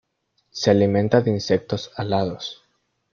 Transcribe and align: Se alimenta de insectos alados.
Se 0.49 0.71
alimenta 0.71 1.21
de 1.21 1.29
insectos 1.29 1.91
alados. 1.95 2.63